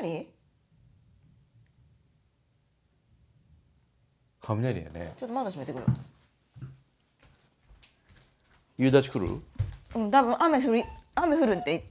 [0.00, 0.28] 雷？
[4.40, 5.14] 雷やね。
[5.16, 5.86] ちょっと窓閉めてくる。
[8.78, 9.40] 夕立来る？
[9.94, 10.84] うん多分雨降り
[11.14, 11.84] 雨降るって。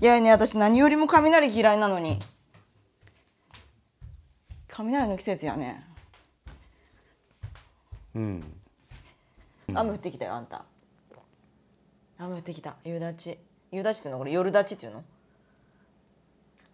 [0.00, 2.18] いやね私何よりも雷嫌いなのに。
[4.68, 5.82] 雷の季節やね。
[8.14, 8.44] うん。
[9.74, 10.64] 雨降ってきたよあんた。
[12.18, 12.76] 雨降ってきた。
[12.84, 13.38] 夕立。
[13.72, 15.04] 夕立っていうのこれ夜立ちっていうの？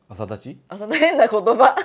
[0.08, 0.58] 朝立ち？
[0.68, 1.76] あその変な言葉